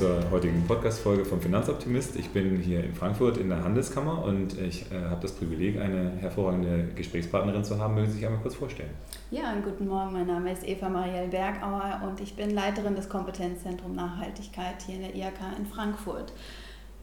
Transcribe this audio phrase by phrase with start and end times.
[0.00, 2.16] zur heutigen Podcast-Folge vom Finanzoptimist.
[2.16, 6.12] Ich bin hier in Frankfurt in der Handelskammer und ich äh, habe das Privileg, eine
[6.12, 7.96] hervorragende Gesprächspartnerin zu haben.
[7.96, 8.88] Mögen Sie sich einmal kurz vorstellen?
[9.30, 10.14] Ja, guten Morgen.
[10.14, 15.02] Mein Name ist Eva Marielle Bergauer und ich bin Leiterin des Kompetenzzentrum Nachhaltigkeit hier in
[15.02, 16.32] der IHK in Frankfurt.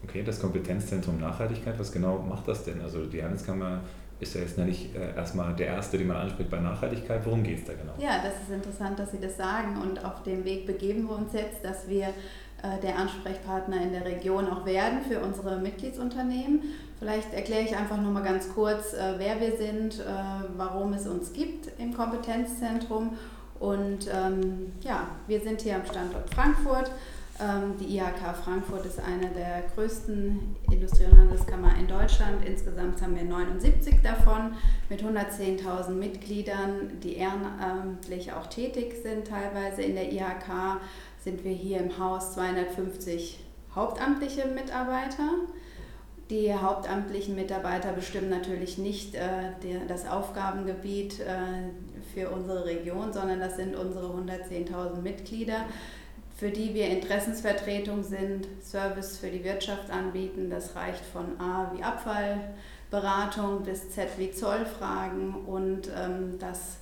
[0.02, 2.80] Okay, das Kompetenzzentrum Nachhaltigkeit, was genau macht das denn?
[2.80, 3.82] Also die Handelskammer
[4.18, 7.24] ist ja jetzt nicht äh, erstmal der Erste, den man anspricht bei Nachhaltigkeit.
[7.24, 7.92] Worum geht es da genau?
[7.98, 9.80] Ja, das ist interessant, dass Sie das sagen.
[9.80, 12.08] Und auf dem Weg begeben wir uns jetzt, dass wir
[12.82, 16.62] der Ansprechpartner in der Region auch werden für unsere Mitgliedsunternehmen.
[16.98, 20.02] Vielleicht erkläre ich einfach nur mal ganz kurz, äh, wer wir sind,
[20.56, 23.16] warum es uns gibt im Kompetenzzentrum.
[23.60, 26.90] Und ähm, ja, wir sind hier am Standort Frankfurt
[27.40, 32.44] ähm, die IHK Frankfurt ist eine der größten Industrie- und Handelskammer in Deutschland.
[32.44, 34.54] Insgesamt haben wir 79 davon
[34.88, 39.28] mit 110.000 Mitgliedern, die ehrenamtlich auch tätig sind.
[39.28, 40.80] Teilweise in der IHK
[41.22, 43.40] sind wir hier im Haus 250
[43.74, 45.28] hauptamtliche Mitarbeiter.
[46.30, 51.70] Die hauptamtlichen Mitarbeiter bestimmen natürlich nicht äh, der, das Aufgabengebiet äh,
[52.14, 55.64] für unsere Region, sondern das sind unsere 110.000 Mitglieder
[56.38, 60.50] für die wir Interessensvertretung sind, Service für die Wirtschaft anbieten.
[60.50, 66.76] Das reicht von A wie Abfallberatung bis Z wie Zollfragen und ähm, das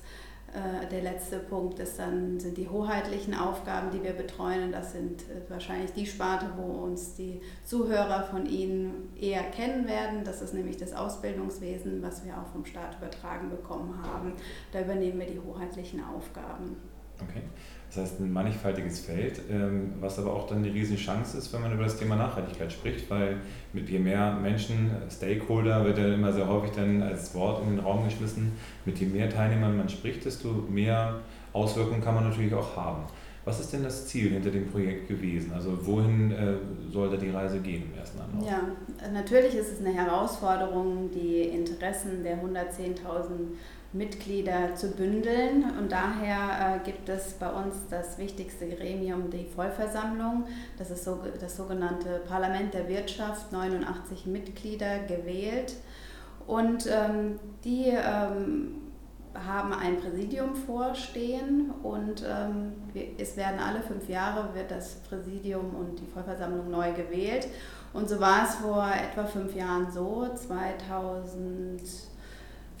[0.91, 4.63] der letzte Punkt ist dann, sind die hoheitlichen Aufgaben, die wir betreuen.
[4.63, 9.87] Und das sind äh, wahrscheinlich die Sparte, wo uns die Zuhörer von Ihnen eher kennen
[9.87, 10.23] werden.
[10.23, 14.33] Das ist nämlich das Ausbildungswesen, was wir auch vom Staat übertragen bekommen haben.
[14.71, 16.77] Da übernehmen wir die hoheitlichen Aufgaben.
[17.21, 17.43] Okay.
[17.89, 21.61] Das heißt, ein mannigfaltiges Feld, ähm, was aber auch dann eine riesige Chance ist, wenn
[21.61, 23.37] man über das Thema Nachhaltigkeit spricht, weil
[23.71, 27.79] mit je mehr Menschen, Stakeholder wird ja immer sehr häufig dann als Wort in den
[27.79, 28.51] Raum geschmissen,
[28.83, 31.21] mit je mehr Teilnehmern man spricht, desto mehr
[31.53, 33.03] Auswirkungen kann man natürlich auch haben.
[33.47, 35.53] Was ist denn das Ziel hinter dem Projekt gewesen?
[35.55, 36.55] Also wohin äh,
[36.91, 38.45] soll da die Reise gehen im ersten Anlauf?
[38.45, 38.61] Ja,
[39.13, 43.55] natürlich ist es eine Herausforderung, die Interessen der 110.000
[43.93, 45.65] Mitglieder zu bündeln.
[45.77, 50.45] Und daher äh, gibt es bei uns das wichtigste Gremium, die Vollversammlung.
[50.77, 55.73] Das ist so, das sogenannte Parlament der Wirtschaft, 89 Mitglieder gewählt.
[56.45, 58.87] Und ähm, die ähm,
[59.45, 62.73] haben ein Präsidium vorstehen und ähm,
[63.17, 67.47] es werden alle fünf Jahre wird das Präsidium und die Vollversammlung neu gewählt.
[67.93, 71.81] Und so war es vor etwa fünf Jahren so, 2000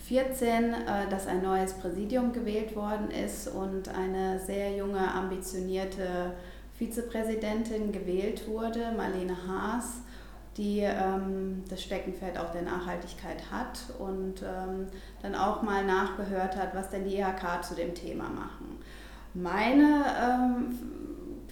[0.07, 6.33] 2014, äh, dass ein neues Präsidium gewählt worden ist und eine sehr junge, ambitionierte
[6.77, 10.01] Vizepräsidentin gewählt wurde, Marlene Haas,
[10.55, 14.87] die ähm, das Steckenpferd auch der Nachhaltigkeit hat und ähm,
[15.21, 18.79] dann auch mal nachgehört hat, was denn die IHK zu dem Thema machen.
[19.33, 21.06] Meine ähm,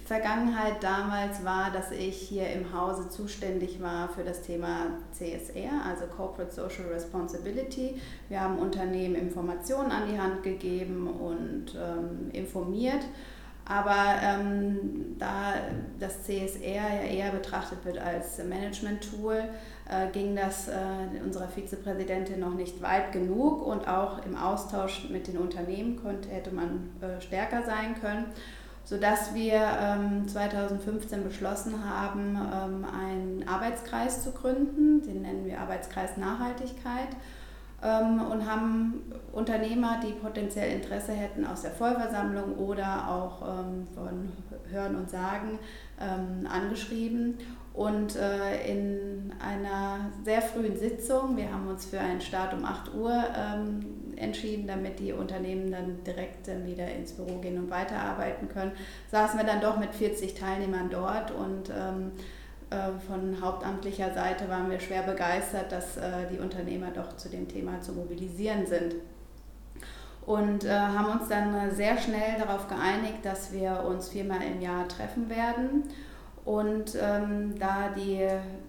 [0.05, 6.05] Vergangenheit damals war, dass ich hier im Hause zuständig war für das Thema CSR, also
[6.05, 7.99] Corporate Social Responsibility.
[8.29, 13.03] Wir haben Unternehmen Informationen an die Hand gegeben und ähm, informiert.
[13.67, 15.55] Aber ähm, da
[15.99, 19.45] das CSR ja eher betrachtet wird als Management-Tool,
[19.89, 20.73] äh, ging das äh,
[21.25, 26.53] unserer Vizepräsidentin noch nicht weit genug und auch im Austausch mit den Unternehmen konnte, hätte
[26.53, 28.25] man äh, stärker sein können
[28.85, 36.17] sodass wir ähm, 2015 beschlossen haben, ähm, einen Arbeitskreis zu gründen, den nennen wir Arbeitskreis
[36.17, 37.09] Nachhaltigkeit.
[37.83, 44.31] Ähm, und haben Unternehmer, die potenziell Interesse hätten aus der Vollversammlung oder auch ähm, von
[44.71, 45.59] Hören und Sagen
[45.99, 47.37] ähm, angeschrieben.
[47.73, 52.93] Und äh, in einer sehr frühen Sitzung, wir haben uns für einen Start um 8
[52.93, 58.47] Uhr ähm, entschieden, damit die Unternehmen dann direkt äh, wieder ins Büro gehen und weiterarbeiten
[58.47, 58.71] können,
[59.11, 62.13] saßen wir dann doch mit 40 Teilnehmern dort und ähm,
[62.69, 67.49] äh, von hauptamtlicher Seite waren wir schwer begeistert, dass äh, die Unternehmer doch zu dem
[67.49, 68.95] Thema zu mobilisieren sind
[70.25, 74.87] und äh, haben uns dann sehr schnell darauf geeinigt, dass wir uns viermal im Jahr
[74.87, 75.83] treffen werden
[76.45, 78.23] und ähm, da die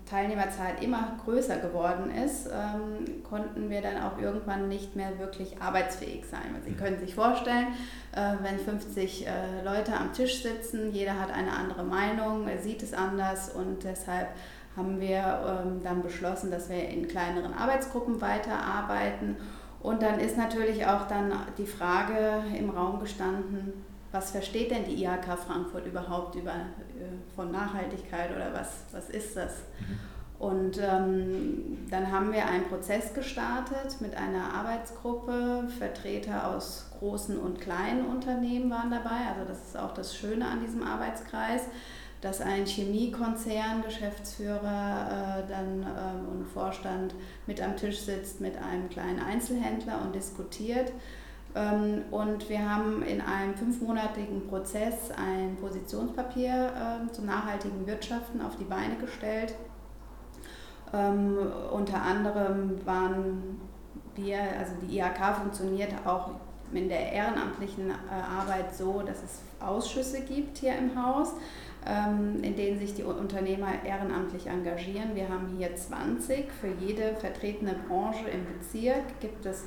[0.09, 6.25] Teilnehmerzahl immer größer geworden ist, ähm, konnten wir dann auch irgendwann nicht mehr wirklich arbeitsfähig
[6.25, 6.57] sein.
[6.65, 6.77] Sie mhm.
[6.79, 7.67] können sich vorstellen,
[8.13, 9.31] äh, wenn 50 äh,
[9.63, 14.29] Leute am Tisch sitzen, jeder hat eine andere Meinung, er sieht es anders und deshalb
[14.75, 19.37] haben wir ähm, dann beschlossen, dass wir in kleineren Arbeitsgruppen weiterarbeiten.
[19.81, 23.73] Und dann ist natürlich auch dann die Frage im Raum gestanden,
[24.13, 29.37] was versteht denn die IHK Frankfurt überhaupt über, äh, von Nachhaltigkeit oder was, was ist
[29.37, 29.53] das?
[29.81, 29.99] Mhm.
[30.39, 35.67] Und ähm, dann haben wir einen Prozess gestartet mit einer Arbeitsgruppe.
[35.79, 39.29] Vertreter aus großen und kleinen Unternehmen waren dabei.
[39.35, 41.63] Also das ist auch das Schöne an diesem Arbeitskreis,
[42.21, 47.15] dass ein Chemiekonzern, Geschäftsführer äh, dann äh, und Vorstand
[47.47, 50.93] mit am Tisch sitzt mit einem kleinen Einzelhändler und diskutiert.
[51.55, 58.57] Ähm, und wir haben in einem fünfmonatigen Prozess ein Positionspapier äh, zum nachhaltigen Wirtschaften auf
[58.57, 59.55] die Beine gestellt
[60.93, 61.39] ähm,
[61.73, 63.61] unter anderem waren
[64.15, 66.31] wir, also die IHK funktioniert auch
[66.73, 71.33] in der ehrenamtlichen äh, Arbeit so, dass es Ausschüsse gibt hier im Haus,
[71.87, 75.15] ähm, in denen sich die Unternehmer ehrenamtlich engagieren.
[75.15, 76.51] Wir haben hier 20.
[76.61, 79.65] Für jede vertretene Branche im Bezirk gibt es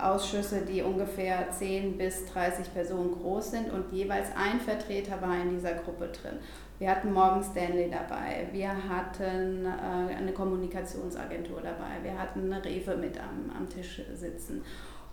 [0.00, 5.50] Ausschüsse, die ungefähr 10 bis 30 Personen groß sind und jeweils ein Vertreter war in
[5.50, 6.38] dieser Gruppe drin.
[6.78, 12.98] Wir hatten Morgan Stanley dabei, wir hatten äh, eine Kommunikationsagentur dabei, wir hatten eine Rewe
[12.98, 14.62] mit am, am Tisch sitzen.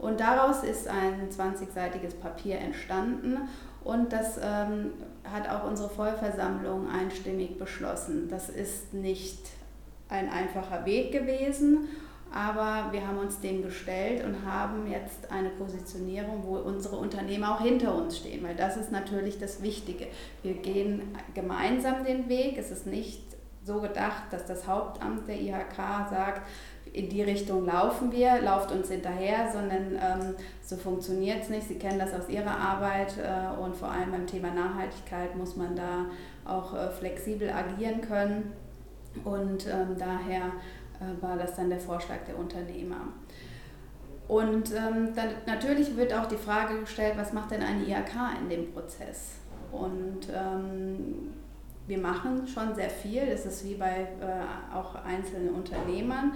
[0.03, 3.49] Und daraus ist ein 20-seitiges Papier entstanden
[3.83, 4.91] und das ähm,
[5.23, 8.27] hat auch unsere Vollversammlung einstimmig beschlossen.
[8.29, 9.39] Das ist nicht
[10.09, 11.87] ein einfacher Weg gewesen
[12.33, 17.61] aber wir haben uns dem gestellt und haben jetzt eine Positionierung, wo unsere Unternehmer auch
[17.61, 20.07] hinter uns stehen, weil das ist natürlich das Wichtige.
[20.41, 22.57] Wir gehen gemeinsam den Weg.
[22.57, 23.21] Es ist nicht
[23.63, 25.77] so gedacht, dass das Hauptamt der IHK
[26.09, 26.41] sagt,
[26.93, 31.67] in die Richtung laufen wir, lauft uns hinterher, sondern ähm, so funktioniert es nicht.
[31.67, 35.75] Sie kennen das aus Ihrer Arbeit äh, und vor allem beim Thema Nachhaltigkeit muss man
[35.75, 36.05] da
[36.45, 38.53] auch äh, flexibel agieren können.
[39.23, 40.51] Und ähm, daher
[40.99, 43.07] äh, war das dann der Vorschlag der Unternehmer.
[44.27, 48.49] Und ähm, dann natürlich wird auch die Frage gestellt, was macht denn eine IHK in
[48.49, 49.33] dem Prozess?
[49.71, 51.33] Und ähm,
[51.87, 53.25] wir machen schon sehr viel.
[53.25, 56.33] Das ist wie bei äh, auch einzelnen Unternehmern,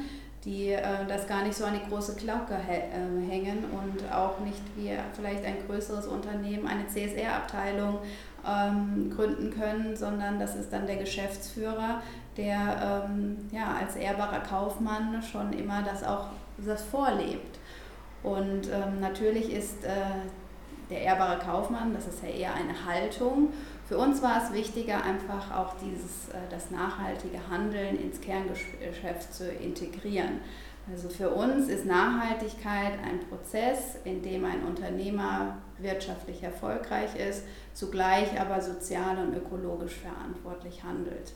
[0.47, 4.61] die äh, das gar nicht so an die große Glocke äh, hängen und auch nicht
[4.77, 7.99] wie vielleicht ein größeres Unternehmen eine CSR-Abteilung
[8.47, 12.01] ähm, gründen können, sondern das ist dann der Geschäftsführer,
[12.37, 16.27] der ähm, ja, als ehrbarer Kaufmann schon immer das auch
[16.57, 17.59] das vorlebt.
[18.23, 19.89] Und ähm, natürlich ist äh,
[20.89, 23.49] der ehrbare Kaufmann, das ist ja eher eine Haltung.
[23.87, 29.49] Für uns war es wichtiger, einfach auch dieses, äh, das nachhaltige Handeln ins Kerngeschäft zu
[29.49, 30.41] integrieren.
[30.91, 37.43] Also für uns ist Nachhaltigkeit ein Prozess, in dem ein Unternehmer wirtschaftlich erfolgreich ist,
[37.73, 41.33] zugleich aber sozial und ökologisch verantwortlich handelt.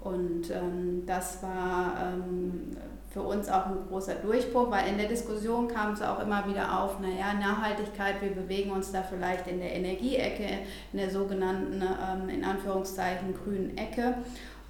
[0.00, 2.76] Und ähm, das war ähm,
[3.16, 6.82] für uns auch ein großer Durchbruch, weil in der Diskussion kam es auch immer wieder
[6.82, 10.46] auf, naja, Nachhaltigkeit, wir bewegen uns da vielleicht in der Energieecke,
[10.92, 14.18] in der sogenannten, ähm, in Anführungszeichen, grünen Ecke.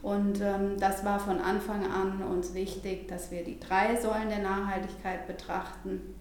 [0.00, 4.38] Und ähm, das war von Anfang an uns wichtig, dass wir die drei Säulen der
[4.38, 6.14] Nachhaltigkeit betrachten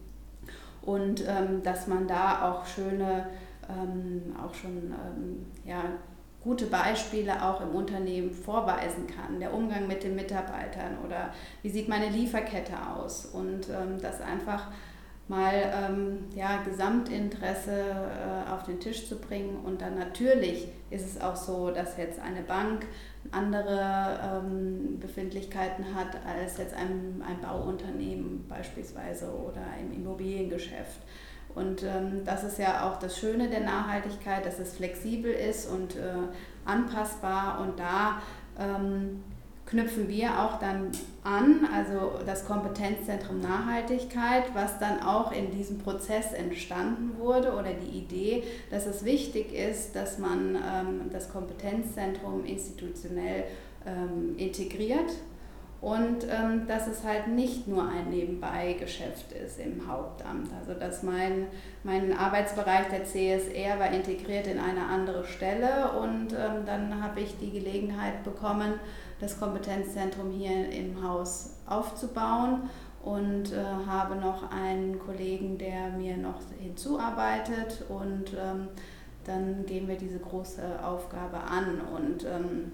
[0.82, 3.28] und ähm, dass man da auch schöne,
[3.70, 4.96] ähm, auch schon
[5.64, 5.84] ja,
[6.46, 9.40] gute Beispiele auch im Unternehmen vorweisen kann.
[9.40, 11.34] Der Umgang mit den Mitarbeitern oder
[11.64, 14.68] wie sieht meine Lieferkette aus und ähm, das einfach
[15.28, 19.58] mal ähm, ja, Gesamtinteresse äh, auf den Tisch zu bringen.
[19.66, 22.86] Und dann natürlich ist es auch so, dass jetzt eine Bank
[23.32, 31.00] andere ähm, Befindlichkeiten hat als jetzt ein, ein Bauunternehmen beispielsweise oder im Immobiliengeschäft.
[31.56, 35.96] Und ähm, das ist ja auch das Schöne der Nachhaltigkeit, dass es flexibel ist und
[35.96, 36.00] äh,
[36.66, 37.62] anpassbar.
[37.62, 38.22] Und da
[38.60, 39.24] ähm,
[39.66, 40.92] knüpfen wir auch dann
[41.24, 47.98] an, also das Kompetenzzentrum Nachhaltigkeit, was dann auch in diesem Prozess entstanden wurde oder die
[47.98, 53.46] Idee, dass es wichtig ist, dass man ähm, das Kompetenzzentrum institutionell
[53.86, 55.12] ähm, integriert
[55.86, 60.50] und ähm, dass es halt nicht nur ein Nebenbeigeschäft ist im Hauptamt.
[60.60, 61.46] Also dass mein,
[61.84, 67.38] mein Arbeitsbereich der CSR war integriert in eine andere Stelle und ähm, dann habe ich
[67.38, 68.80] die Gelegenheit bekommen,
[69.20, 72.68] das Kompetenzzentrum hier im Haus aufzubauen
[73.04, 78.70] und äh, habe noch einen Kollegen, der mir noch hinzuarbeitet und ähm,
[79.24, 82.72] dann gehen wir diese große Aufgabe an und ähm,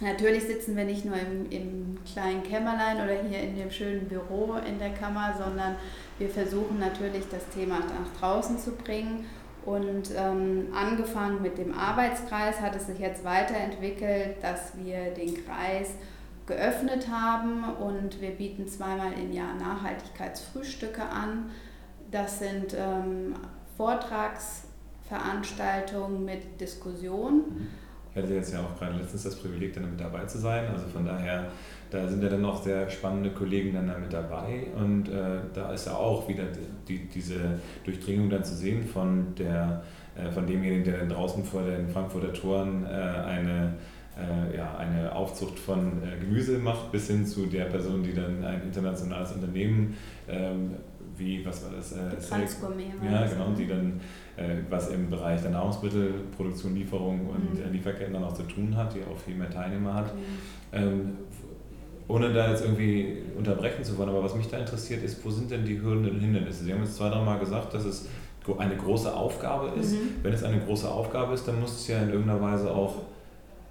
[0.00, 4.54] Natürlich sitzen wir nicht nur im, im, kleinen Kämmerlein oder hier in dem schönen Büro
[4.66, 5.76] in der Kammer, sondern
[6.18, 9.26] wir versuchen natürlich das Thema nach draußen zu bringen.
[9.66, 15.90] Und ähm, angefangen mit dem Arbeitskreis hat es sich jetzt weiterentwickelt, dass wir den Kreis
[16.46, 21.50] geöffnet haben und wir bieten zweimal im Jahr Nachhaltigkeitsfrühstücke an.
[22.10, 23.34] Das sind ähm,
[23.76, 27.68] Vortragsveranstaltungen mit Diskussion.
[28.22, 30.64] Hatte jetzt ja auch gerade letztens das Privileg, dann mit dabei zu sein.
[30.72, 31.48] Also von daher,
[31.90, 34.66] da sind ja dann auch sehr spannende Kollegen dann da mit dabei.
[34.76, 36.44] Und äh, da ist ja auch wieder
[36.88, 37.36] die, diese
[37.84, 39.82] Durchdringung dann zu sehen von, der,
[40.16, 43.74] äh, von demjenigen, der dann draußen vor den Frankfurter Toren äh, eine
[44.16, 48.44] äh, ja, eine Aufzucht von äh, Gemüse macht, bis hin zu der Person, die dann
[48.44, 49.96] ein internationales Unternehmen
[50.28, 50.72] ähm,
[51.20, 51.92] wie, was war das?
[51.92, 52.86] Äh, Transgourmet.
[53.04, 54.29] Ja, genau, die dann äh,
[54.68, 57.62] was im Bereich der Nahrungsmittelproduktion, Lieferung und mhm.
[57.62, 60.14] Äh, Lieferketten dann auch zu tun hat, die auch viel mehr Teilnehmer hat.
[60.14, 60.20] Mhm.
[60.72, 61.12] Ähm,
[62.08, 65.50] ohne da jetzt irgendwie unterbrechen zu wollen, aber was mich da interessiert ist, wo sind
[65.50, 66.64] denn die Hürden und Hindernisse?
[66.64, 68.08] Sie haben jetzt zwei, drei Mal gesagt, dass es
[68.58, 69.92] eine große Aufgabe ist.
[69.92, 70.16] Mhm.
[70.22, 72.96] Wenn es eine große Aufgabe ist, dann muss es ja in irgendeiner Weise auch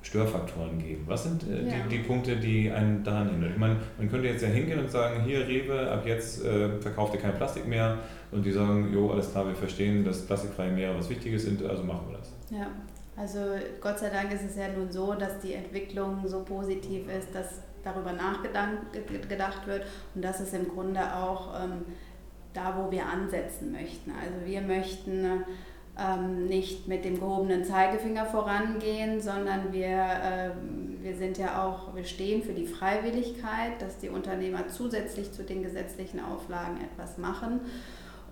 [0.01, 1.03] Störfaktoren geben.
[1.07, 1.73] Was sind äh, ja.
[1.83, 3.51] die, die, Punkte, die einen daran hindern?
[3.51, 7.13] Ich meine, man könnte jetzt ja hingehen und sagen, hier Rewe, ab jetzt äh, verkauft
[7.13, 7.97] ihr kein Plastik mehr
[8.31, 11.83] und die sagen, jo, alles klar, wir verstehen, dass plastikfreie Meere was Wichtiges sind, also
[11.83, 12.33] machen wir das.
[12.49, 12.67] Ja,
[13.17, 13.39] also
[13.81, 17.61] Gott sei Dank ist es ja nun so, dass die Entwicklung so positiv ist, dass
[17.83, 21.85] darüber nachgedacht wird und das ist im Grunde auch ähm,
[22.53, 24.11] da, wo wir ansetzen möchten.
[24.11, 25.43] Also wir möchten
[25.99, 30.49] ähm, nicht mit dem gehobenen Zeigefinger vorangehen, sondern wir, äh,
[31.01, 35.63] wir sind ja auch, wir stehen für die Freiwilligkeit, dass die Unternehmer zusätzlich zu den
[35.63, 37.61] gesetzlichen Auflagen etwas machen.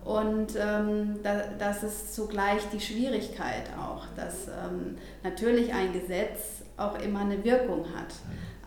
[0.04, 6.98] Und ähm, da, das ist zugleich die Schwierigkeit auch, dass ähm, natürlich ein Gesetz auch
[7.00, 8.14] immer eine Wirkung hat.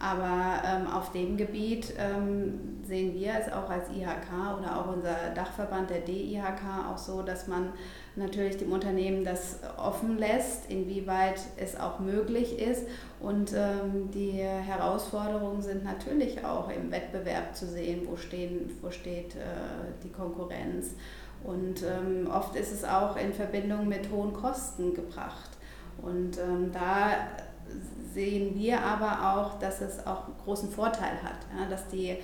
[0.01, 5.29] Aber ähm, auf dem Gebiet ähm, sehen wir es auch als IHK oder auch unser
[5.35, 7.73] Dachverband der DIHK auch so, dass man
[8.15, 12.87] natürlich dem Unternehmen das offen lässt, inwieweit es auch möglich ist.
[13.19, 19.35] Und ähm, die Herausforderungen sind natürlich auch im Wettbewerb zu sehen, wo, stehen, wo steht
[19.35, 20.95] äh, die Konkurrenz.
[21.43, 25.51] Und ähm, oft ist es auch in Verbindung mit hohen Kosten gebracht.
[26.01, 27.11] Und ähm, da
[28.13, 31.37] sehen wir aber auch, dass es auch einen großen Vorteil hat.
[31.57, 32.17] Ja, dass die,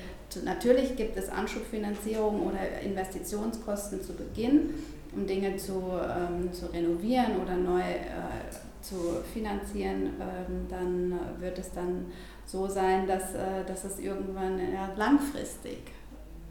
[0.44, 4.74] natürlich gibt es Anschubfinanzierung oder Investitionskosten zu Beginn,
[5.16, 8.52] um Dinge zu, ähm, zu renovieren oder neu äh,
[8.82, 8.96] zu
[9.34, 10.14] finanzieren.
[10.20, 12.08] Ähm, dann wird es dann
[12.46, 15.80] so sein, dass, äh, dass es irgendwann ja, langfristig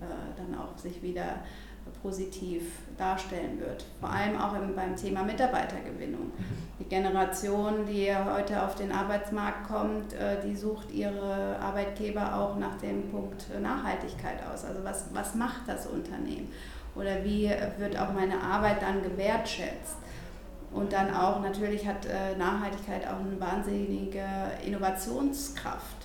[0.00, 0.04] äh,
[0.36, 1.40] dann auch sich wieder
[2.02, 2.62] positiv
[2.96, 3.84] darstellen wird.
[4.00, 6.32] Vor allem auch im, beim Thema Mitarbeitergewinnung.
[6.78, 12.76] Die Generation, die heute auf den Arbeitsmarkt kommt, äh, die sucht ihre Arbeitgeber auch nach
[12.78, 14.64] dem Punkt Nachhaltigkeit aus.
[14.64, 16.48] Also was, was macht das Unternehmen?
[16.94, 19.96] Oder wie wird auch meine Arbeit dann gewertschätzt?
[20.72, 24.24] Und dann auch natürlich hat äh, Nachhaltigkeit auch eine wahnsinnige
[24.64, 25.96] Innovationskraft,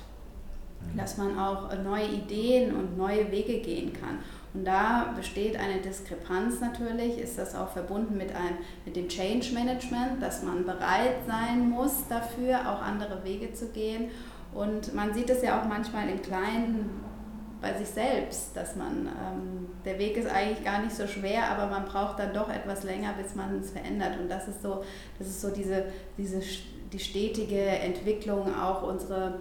[0.80, 0.98] mhm.
[0.98, 4.20] dass man auch neue Ideen und neue Wege gehen kann.
[4.54, 9.54] Und da besteht eine Diskrepanz natürlich, ist das auch verbunden mit, einem, mit dem Change
[9.54, 14.10] Management, dass man bereit sein muss dafür, auch andere Wege zu gehen.
[14.54, 16.90] Und man sieht es ja auch manchmal im Kleinen
[17.62, 21.68] bei sich selbst, dass man, ähm, der Weg ist eigentlich gar nicht so schwer, aber
[21.68, 24.20] man braucht dann doch etwas länger, bis man es verändert.
[24.20, 24.84] Und das ist so,
[25.20, 25.86] das ist so diese,
[26.18, 26.42] diese,
[26.92, 29.36] die stetige Entwicklung, auch unsere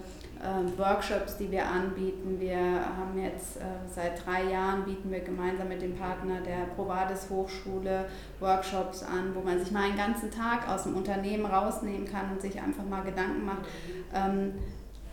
[0.78, 2.36] Workshops, die wir anbieten.
[2.38, 3.60] Wir haben jetzt äh,
[3.94, 8.06] seit drei Jahren bieten wir gemeinsam mit dem Partner der Provades Hochschule
[8.38, 12.40] Workshops an, wo man sich mal einen ganzen Tag aus dem Unternehmen rausnehmen kann und
[12.40, 13.66] sich einfach mal Gedanken macht,
[14.14, 14.54] ähm,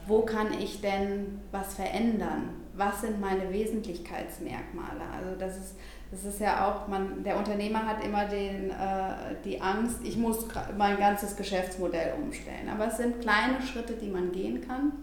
[0.06, 2.50] wo kann ich denn was verändern?
[2.74, 5.02] Was sind meine Wesentlichkeitsmerkmale?
[5.14, 5.76] Also das ist,
[6.10, 10.48] das ist ja auch, man, der Unternehmer hat immer den, äh, die Angst, ich muss
[10.78, 12.70] mein ganzes Geschäftsmodell umstellen.
[12.72, 14.94] Aber es sind kleine Schritte, die man gehen kann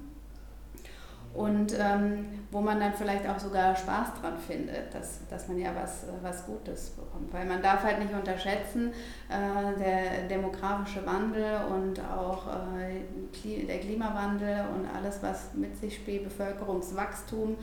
[1.35, 5.75] und ähm, wo man dann vielleicht auch sogar Spaß dran findet, dass, dass man ja
[5.75, 7.33] was, was Gutes bekommt.
[7.33, 8.93] Weil man darf halt nicht unterschätzen,
[9.29, 16.23] äh, der demografische Wandel und auch äh, der Klimawandel und alles, was mit sich spielt,
[16.23, 17.57] Bevölkerungswachstum,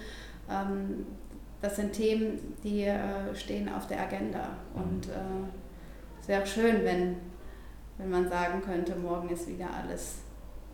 [0.50, 1.06] ähm,
[1.62, 4.50] das sind Themen, die äh, stehen auf der Agenda.
[4.74, 5.48] Und äh,
[6.20, 7.16] es wäre schön, wenn,
[7.98, 10.18] wenn man sagen könnte, morgen ist wieder alles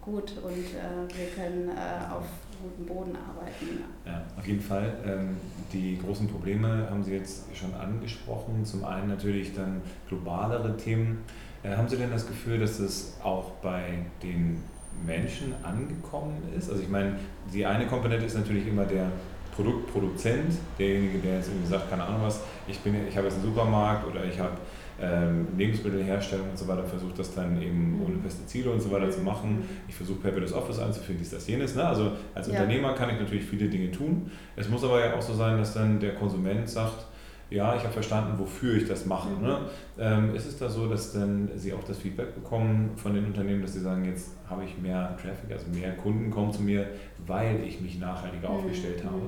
[0.02, 2.24] gut und äh, wir können äh, auf
[2.62, 3.84] guten Boden arbeiten.
[4.06, 4.94] Ja, auf jeden Fall.
[5.06, 5.38] Ähm,
[5.72, 8.66] die großen Probleme haben Sie jetzt schon angesprochen.
[8.66, 11.20] Zum einen natürlich dann globalere Themen.
[11.64, 14.64] Äh, haben Sie denn das Gefühl, dass es auch bei den
[15.06, 16.70] Menschen angekommen ist?
[16.70, 17.16] Also ich meine,
[17.54, 19.12] die eine Komponente ist natürlich immer der
[19.58, 23.46] Produktproduzent, derjenige, der jetzt irgendwie sagt, keine Ahnung was, ich, bin, ich habe jetzt einen
[23.46, 24.54] Supermarkt oder ich habe
[25.02, 29.22] ähm, Lebensmittelherstellung und so weiter, versucht das dann eben ohne Pestizide und so weiter zu
[29.22, 29.68] machen.
[29.88, 31.76] Ich versuche Paperless Office einzuführen, dies, das, jenes.
[31.76, 31.84] Ne?
[31.84, 32.54] Also als ja.
[32.54, 34.30] Unternehmer kann ich natürlich viele Dinge tun.
[34.56, 37.06] Es muss aber ja auch so sein, dass dann der Konsument sagt,
[37.50, 39.30] ja, ich habe verstanden, wofür ich das mache.
[39.30, 39.42] Mhm.
[39.42, 39.60] Ne?
[39.98, 43.62] Ähm, ist es da so, dass dann Sie auch das Feedback bekommen von den Unternehmen,
[43.62, 46.88] dass Sie sagen, jetzt habe ich mehr Traffic, also mehr Kunden kommen zu mir,
[47.26, 48.56] weil ich mich nachhaltiger mhm.
[48.56, 49.22] aufgestellt habe?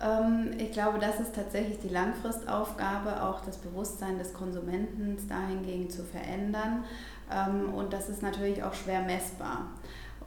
[0.00, 6.04] Ähm, ich glaube, das ist tatsächlich die Langfristaufgabe, auch das Bewusstsein des Konsumenten dahingehend zu
[6.04, 6.84] verändern.
[7.32, 9.66] Ähm, und das ist natürlich auch schwer messbar.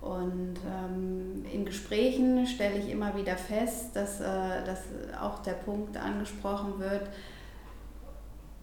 [0.01, 4.81] Und ähm, in Gesprächen stelle ich immer wieder fest, dass, äh, dass
[5.21, 7.07] auch der Punkt angesprochen wird,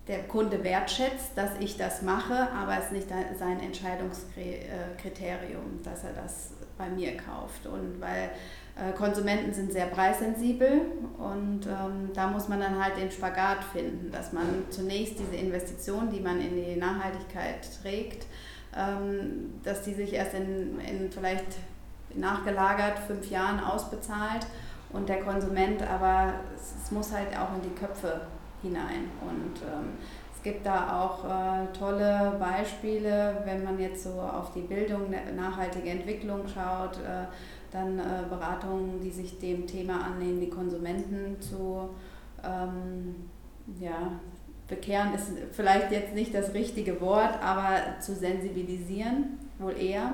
[0.08, 6.14] der Kunde wertschätzt, dass ich das mache, aber es ist nicht sein Entscheidungskriterium, dass er
[6.14, 7.66] das bei mir kauft.
[7.66, 8.30] Und weil
[8.76, 10.82] äh, Konsumenten sind sehr preissensibel
[11.18, 16.08] und ähm, da muss man dann halt den Spagat finden, dass man zunächst diese Investition,
[16.10, 18.26] die man in die Nachhaltigkeit trägt,
[19.64, 21.56] dass die sich erst in, in vielleicht
[22.14, 24.46] nachgelagert fünf Jahren ausbezahlt
[24.90, 28.20] und der Konsument aber, es, es muss halt auch in die Köpfe
[28.62, 29.10] hinein.
[29.20, 29.98] Und ähm,
[30.34, 35.90] es gibt da auch äh, tolle Beispiele, wenn man jetzt so auf die Bildung, nachhaltige
[35.90, 37.26] Entwicklung schaut, äh,
[37.70, 41.90] dann äh, Beratungen, die sich dem Thema annehmen, die Konsumenten zu
[42.42, 43.14] ähm,
[43.78, 44.12] ja,
[44.68, 50.12] bekehren, ist vielleicht jetzt nicht das richtige Wort, aber zu sensibilisieren, wohl eher.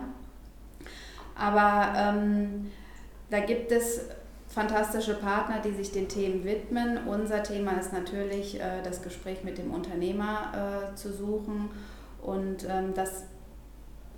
[1.36, 2.70] Aber ähm,
[3.30, 4.02] da gibt es
[4.48, 7.08] fantastische Partner, die sich den Themen widmen.
[7.08, 11.70] Unser Thema ist natürlich äh, das Gespräch mit dem Unternehmer äh, zu suchen
[12.22, 13.24] und ähm, das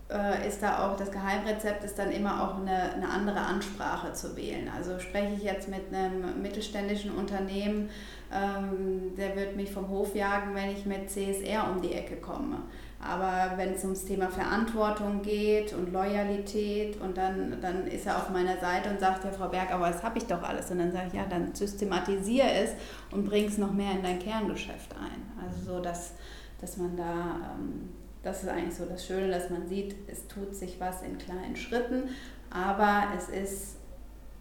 [0.08, 4.36] äh, ist da auch das Geheimrezept ist dann immer auch eine, eine andere Ansprache zu
[4.36, 4.70] wählen.
[4.75, 7.90] Also spreche ich jetzt mit einem mittelständischen Unternehmen,
[8.32, 12.58] ähm, der wird mich vom Hof jagen, wenn ich mit CSR um die Ecke komme.
[13.00, 18.30] Aber wenn es ums Thema Verantwortung geht und Loyalität und dann, dann ist er auf
[18.30, 20.70] meiner Seite und sagt, ja Frau Berg, aber das habe ich doch alles.
[20.70, 22.70] Und dann sage ich, ja, dann systematisiere es
[23.10, 25.44] und bring es noch mehr in dein Kerngeschäft ein.
[25.44, 26.12] Also so, dass,
[26.60, 27.56] dass man da...
[27.56, 27.95] Ähm,
[28.26, 31.54] das ist eigentlich so das Schöne, dass man sieht, es tut sich was in kleinen
[31.54, 32.11] Schritten,
[32.50, 33.76] aber es ist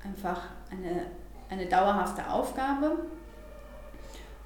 [0.03, 1.03] einfach eine,
[1.49, 2.97] eine dauerhafte Aufgabe.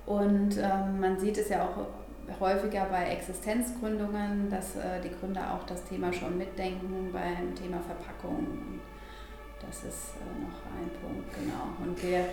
[0.05, 5.65] Und ähm, man sieht es ja auch häufiger bei Existenzgründungen, dass äh, die Gründer auch
[5.65, 8.81] das Thema schon mitdenken beim Thema Verpackung
[9.65, 11.73] das ist äh, noch ein Punkt, genau.
[11.83, 12.25] Und wir ja.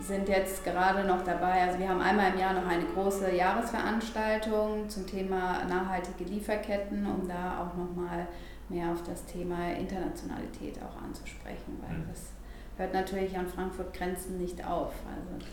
[0.00, 4.88] sind jetzt gerade noch dabei, also wir haben einmal im Jahr noch eine große Jahresveranstaltung
[4.88, 8.26] zum Thema nachhaltige Lieferketten, um da auch nochmal
[8.68, 12.08] mehr auf das Thema Internationalität auch anzusprechen, weil mhm.
[12.08, 12.32] das
[12.76, 14.92] hört natürlich an Frankfurt Grenzen nicht auf.
[15.06, 15.46] Also.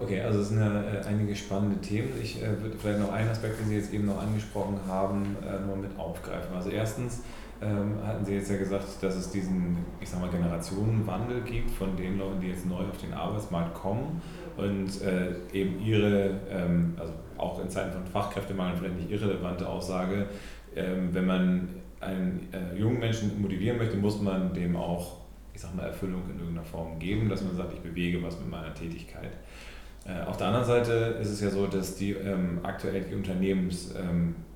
[0.00, 2.12] Okay, also es sind ja äh, einige spannende Themen.
[2.20, 5.60] Ich äh, würde vielleicht noch einen Aspekt, den Sie jetzt eben noch angesprochen haben, äh,
[5.64, 6.54] nur mit aufgreifen.
[6.54, 7.22] Also erstens,
[7.62, 12.18] hatten Sie jetzt ja gesagt, dass es diesen, ich sag mal, Generationenwandel gibt von den
[12.18, 14.20] Leuten, die jetzt neu auf den Arbeitsmarkt kommen
[14.56, 20.26] und äh, eben ihre, ähm, also auch in Zeiten von Fachkräftemangel vielleicht nicht irrelevante Aussage,
[20.74, 21.68] ähm, wenn man
[22.00, 25.18] einen äh, jungen Menschen motivieren möchte, muss man dem auch,
[25.54, 28.50] ich sag mal, Erfüllung in irgendeiner Form geben, dass man sagt, ich bewege was mit
[28.50, 29.30] meiner Tätigkeit.
[30.04, 33.94] Äh, auf der anderen Seite ist es ja so, dass die ähm, aktuell die Unternehmens
[33.96, 34.51] ähm, äh,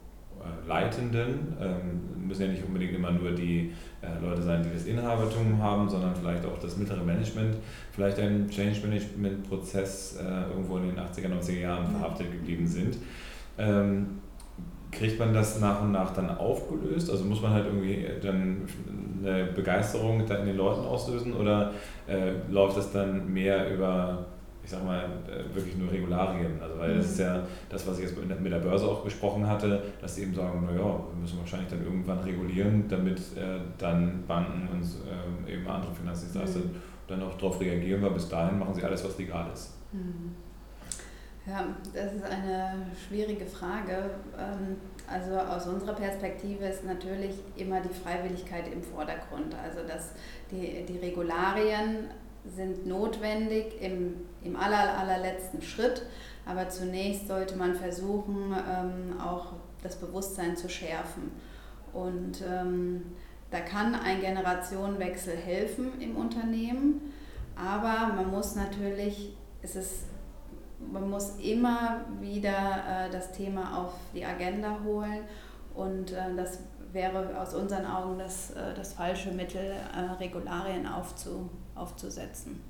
[0.66, 3.72] Leitenden, ähm, müssen ja nicht unbedingt immer nur die
[4.02, 7.56] äh, Leute sein, die das Inhabertum haben, sondern vielleicht auch das mittlere Management,
[7.92, 12.98] vielleicht ein Change Management Prozess äh, irgendwo in den 80er, 90er Jahren verhaftet geblieben sind.
[13.58, 14.06] Ähm,
[14.90, 17.10] kriegt man das nach und nach dann aufgelöst?
[17.10, 18.62] Also muss man halt irgendwie dann
[19.22, 21.72] eine Begeisterung in den Leuten auslösen oder
[22.08, 24.26] äh, läuft das dann mehr über
[24.66, 26.60] ich sag mal, äh, wirklich nur Regularien.
[26.60, 26.98] Also weil mhm.
[26.98, 30.24] das ist ja das, was ich jetzt mit der Börse auch gesprochen hatte, dass sie
[30.24, 35.54] eben sagen, naja, wir müssen wahrscheinlich dann irgendwann regulieren, damit äh, dann Banken und äh,
[35.54, 36.70] eben andere Finanzdienstleister mhm.
[37.06, 39.74] dann auch darauf reagieren, weil bis dahin machen sie alles, was legal ist.
[39.92, 40.34] Mhm.
[41.46, 44.10] Ja, das ist eine schwierige Frage.
[44.36, 49.54] Ähm, also aus unserer Perspektive ist natürlich immer die Freiwilligkeit im Vordergrund.
[49.54, 50.10] Also dass
[50.50, 52.08] die, die Regularien
[52.54, 54.14] sind notwendig im,
[54.46, 56.02] im aller, allerletzten Schritt,
[56.46, 61.32] aber zunächst sollte man versuchen, ähm, auch das Bewusstsein zu schärfen.
[61.92, 63.02] Und ähm,
[63.50, 67.12] da kann ein Generationenwechsel helfen im Unternehmen,
[67.56, 70.04] aber man muss natürlich, es ist,
[70.92, 75.20] man muss immer wieder äh, das Thema auf die Agenda holen
[75.74, 76.60] und äh, das
[76.92, 79.72] wäre aus unseren Augen das, äh, das falsche Mittel,
[80.20, 82.60] Regularien aufzu, aufzusetzen.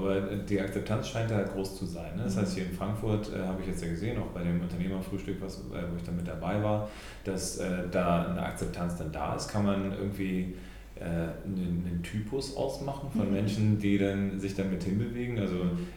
[0.00, 2.16] Aber die Akzeptanz scheint da groß zu sein.
[2.16, 2.24] Ne?
[2.24, 5.36] Das heißt, hier in Frankfurt äh, habe ich jetzt ja gesehen, auch bei dem Unternehmerfrühstück,
[5.40, 6.88] was, äh, wo ich dann mit dabei war,
[7.24, 9.48] dass äh, da eine Akzeptanz dann da ist.
[9.48, 10.54] Kann man irgendwie
[10.96, 13.34] äh, einen, einen, Typus ausmachen von mhm.
[13.34, 15.38] Menschen, die dann sich dann mit hinbewegen?
[15.38, 15.56] Also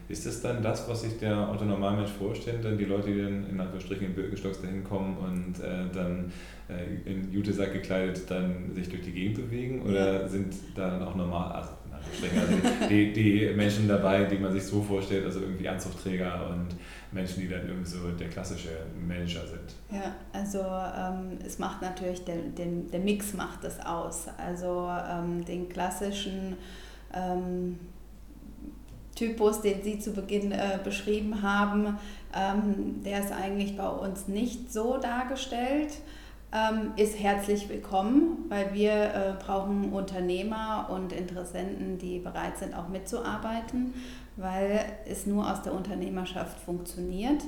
[0.10, 3.48] ist das dann das, was sich der Otto Normalmensch vorstellt, dann die Leute, die dann
[3.50, 6.32] in Anführungsstrichen in Birkenstocks dahin kommen und äh, dann
[6.68, 9.82] äh, in Jutesack gekleidet dann sich durch die Gegend bewegen?
[9.82, 11.52] Oder sind da dann auch normal,
[11.94, 16.76] also, also die, die Menschen dabei, die man sich so vorstellt, also irgendwie Anzugträger und
[17.12, 19.76] Menschen, die dann irgendwie so der klassische Manager sind.
[19.92, 24.28] Ja, also ähm, es macht natürlich, der, den, der Mix macht es aus.
[24.38, 26.58] Also ähm, den klassischen
[27.14, 27.80] ähm,
[29.16, 31.98] Typus, den Sie zu Beginn äh, beschrieben haben,
[32.36, 35.92] ähm, der ist eigentlich bei uns nicht so dargestellt
[36.98, 43.94] ist herzlich willkommen, weil wir äh, brauchen Unternehmer und Interessenten, die bereit sind, auch mitzuarbeiten
[44.36, 47.44] weil es nur aus der Unternehmerschaft funktioniert.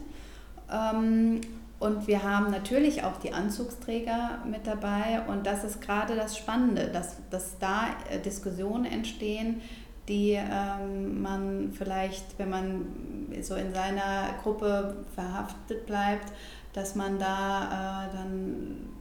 [0.72, 1.41] Ähm,
[1.80, 6.88] und wir haben natürlich auch die Anzugsträger mit dabei und das ist gerade das Spannende,
[6.88, 9.62] dass, dass da äh, Diskussionen entstehen,
[10.08, 12.86] die ähm, man vielleicht, wenn man
[13.41, 16.32] so in seiner Gruppe verhaftet bleibt,
[16.74, 18.95] dass man da äh, dann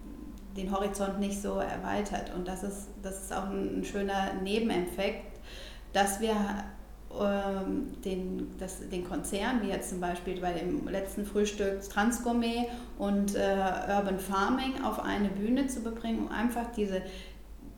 [0.57, 2.33] den Horizont nicht so erweitert.
[2.35, 5.39] Und das ist, das ist auch ein schöner Nebeneffekt,
[5.93, 6.37] dass wir
[7.21, 12.67] ähm, den, das, den Konzern, wie jetzt zum Beispiel bei dem letzten Frühstück Transgourmet
[12.99, 13.39] und äh,
[13.89, 17.03] Urban Farming auf eine Bühne zu bringen, um einfach diese,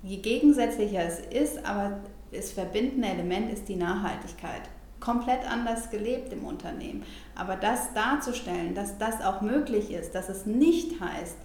[0.02, 2.00] je gegensätzlicher es ist, aber
[2.32, 4.62] das verbindende Element ist die Nachhaltigkeit.
[5.00, 7.04] Komplett anders gelebt im Unternehmen.
[7.34, 11.36] Aber das darzustellen, dass das auch möglich ist, dass es nicht heißt,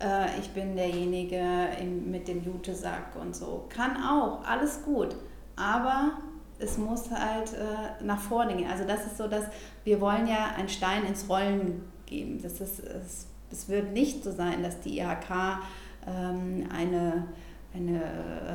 [0.00, 1.40] äh, ich bin derjenige
[1.80, 5.16] im, mit dem Jutesack und so, kann auch, alles gut.
[5.56, 6.12] Aber
[6.58, 8.70] es muss halt äh, nach vorne gehen.
[8.70, 9.44] Also das ist so, dass
[9.84, 12.40] wir wollen ja einen Stein ins Rollen geben.
[12.42, 15.60] Das ist, es, es wird nicht so sein, dass die IHK
[16.06, 17.26] ähm, eine,
[17.74, 18.02] eine,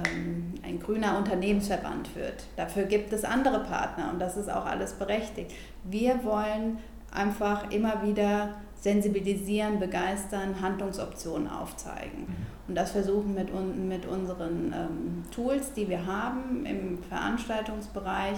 [0.08, 2.46] ähm, ein grüner Unternehmensverband wird.
[2.56, 5.52] Dafür gibt es andere Partner und das ist auch alles berechtigt.
[5.84, 6.80] Wir wollen
[7.12, 12.22] einfach immer wieder sensibilisieren, begeistern, Handlungsoptionen aufzeigen.
[12.22, 12.36] Mhm.
[12.68, 13.50] Und das versuchen mit,
[13.88, 18.38] mit unseren ähm, Tools, die wir haben im Veranstaltungsbereich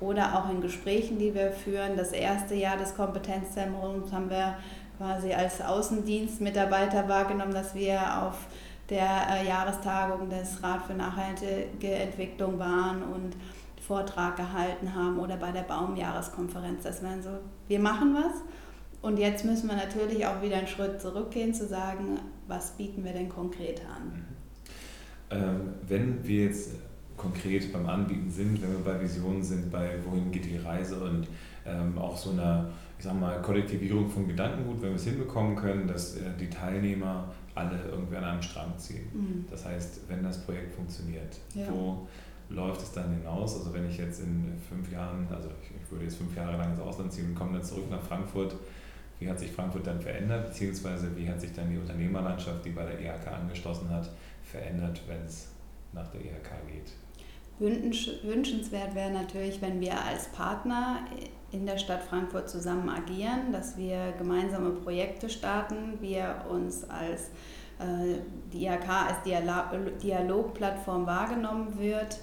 [0.00, 1.96] oder auch in Gesprächen, die wir führen.
[1.96, 4.56] Das erste Jahr des Kompetenzzentrums haben wir
[4.98, 8.46] quasi als Außendienstmitarbeiter wahrgenommen, dass wir auf
[8.90, 13.36] der äh, Jahrestagung des Rat für nachhaltige Entwicklung waren und
[13.80, 16.82] Vortrag gehalten haben oder bei der Baumjahreskonferenz.
[16.82, 17.30] Das waren so,
[17.68, 18.42] wir machen was
[19.04, 23.12] und jetzt müssen wir natürlich auch wieder einen Schritt zurückgehen, zu sagen, was bieten wir
[23.12, 24.06] denn konkret an?
[24.08, 24.24] Mhm.
[25.30, 26.70] Ähm, wenn wir jetzt
[27.14, 31.28] konkret beim Anbieten sind, wenn wir bei Visionen sind, bei wohin geht die Reise und
[31.66, 35.86] ähm, auch so einer, ich sag mal, Kollektivierung von Gedankengut, wenn wir es hinbekommen können,
[35.86, 39.04] dass äh, die Teilnehmer alle irgendwie an einem Strang ziehen.
[39.12, 39.44] Mhm.
[39.50, 41.66] Das heißt, wenn das Projekt funktioniert, ja.
[41.70, 42.08] wo
[42.48, 43.54] läuft es dann hinaus?
[43.58, 46.70] Also wenn ich jetzt in fünf Jahren, also ich, ich würde jetzt fünf Jahre lang
[46.70, 48.56] ins Ausland ziehen und komme dann zurück nach Frankfurt,
[49.18, 52.84] wie hat sich Frankfurt dann verändert, beziehungsweise wie hat sich dann die Unternehmerlandschaft, die bei
[52.84, 54.10] der IHK angeschlossen hat,
[54.42, 55.48] verändert, wenn es
[55.92, 56.92] nach der IHK geht?
[57.58, 61.00] Wünschenswert wäre natürlich, wenn wir als Partner
[61.52, 67.30] in der Stadt Frankfurt zusammen agieren, dass wir gemeinsame Projekte starten, wir uns als
[67.78, 68.18] äh,
[68.52, 69.22] die IHK als
[70.02, 72.18] Dialogplattform wahrgenommen wird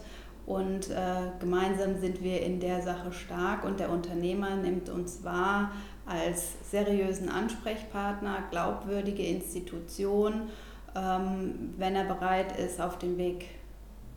[0.46, 5.72] und äh, gemeinsam sind wir in der Sache stark und der Unternehmer nimmt uns wahr
[6.12, 10.50] als seriösen Ansprechpartner, glaubwürdige Institution,
[10.96, 13.48] ähm, wenn er bereit ist, auf den Weg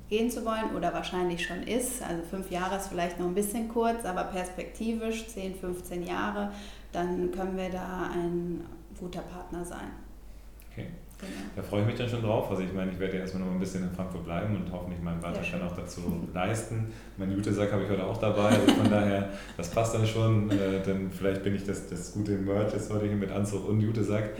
[0.08, 2.02] gehen zu wollen oder wahrscheinlich schon ist.
[2.02, 6.52] Also fünf Jahre ist vielleicht noch ein bisschen kurz, aber perspektivisch 10, 15 Jahre,
[6.92, 8.64] dann können wir da ein
[8.98, 9.90] guter Partner sein.
[10.70, 10.88] Okay.
[11.24, 11.50] Genau.
[11.56, 12.50] Da freue ich mich dann schon drauf.
[12.50, 15.20] Also ich meine, ich werde erstmal noch ein bisschen in Frankfurt bleiben und hoffentlich meinen
[15.20, 16.86] Beitrag ja, auch dazu leisten.
[17.16, 20.50] Mein Jutesack habe ich heute auch dabei, also von daher, das passt dann schon.
[20.50, 23.80] Äh, dann vielleicht bin ich das, das gute Merch jetzt heute hier mit Anzug und
[23.80, 24.30] Jutesack.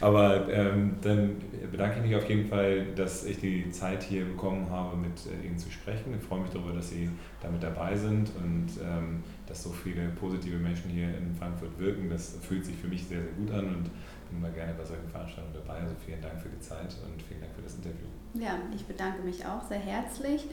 [0.00, 1.36] Aber ähm, dann
[1.70, 5.46] bedanke ich mich auf jeden Fall, dass ich die Zeit hier bekommen habe, mit äh,
[5.46, 6.14] Ihnen zu sprechen.
[6.18, 7.08] Ich freue mich darüber, dass Sie
[7.42, 12.10] damit dabei sind und ähm, dass so viele positive Menschen hier in Frankfurt wirken.
[12.10, 13.90] Das fühlt sich für mich sehr, sehr gut an und
[14.28, 15.80] bin immer gerne bei solchen Veranstaltungen dabei.
[15.80, 18.06] Also vielen Dank für die Zeit und vielen Dank für das Interview.
[18.34, 20.46] Ja, ich bedanke mich auch sehr herzlich.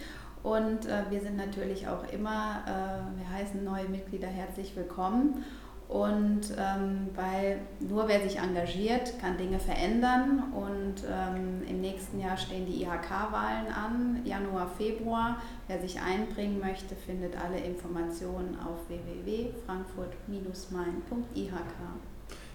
[0.44, 5.44] Und äh, wir sind natürlich auch immer, äh, wir heißen neue Mitglieder herzlich willkommen.
[5.88, 10.52] Und ähm, weil nur wer sich engagiert, kann Dinge verändern.
[10.54, 15.38] Und ähm, im nächsten Jahr stehen die IHK-Wahlen an, Januar, Februar.
[15.68, 21.54] Wer sich einbringen möchte, findet alle Informationen auf www.frankfurt-main.ihk.